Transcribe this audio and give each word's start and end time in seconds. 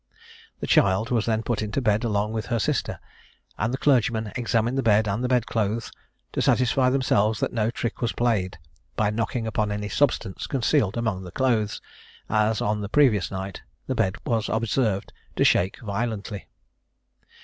The 0.61 0.65
child 0.65 1.11
was 1.11 1.27
then 1.27 1.43
put 1.43 1.61
into 1.61 1.79
bed 1.79 2.03
along 2.03 2.31
with 2.33 2.47
her 2.47 2.57
sister, 2.57 2.99
and 3.59 3.71
the 3.71 3.77
clergymen 3.77 4.31
examined 4.35 4.75
the 4.75 4.81
bed 4.81 5.07
and 5.07 5.29
bed 5.29 5.45
clothes 5.45 5.91
to 6.31 6.41
satisfy 6.41 6.89
themselves 6.89 7.39
that 7.39 7.53
no 7.53 7.69
trick 7.69 8.01
was 8.01 8.11
played, 8.11 8.57
by 8.95 9.11
knocking 9.11 9.45
upon 9.45 9.71
any 9.71 9.89
substance 9.89 10.47
concealed 10.47 10.97
among 10.97 11.21
the 11.23 11.29
clothes, 11.29 11.83
as, 12.31 12.61
on 12.61 12.81
the 12.81 12.89
previous 12.89 13.29
night, 13.29 13.61
the 13.85 13.93
bed 13.93 14.15
was 14.25 14.49
observed 14.49 15.13
to 15.35 15.43
shake 15.43 15.79
violently. 15.81 16.47